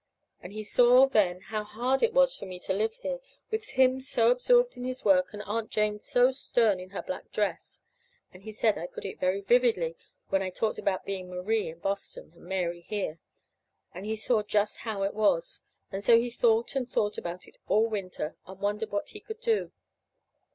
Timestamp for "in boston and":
11.69-12.45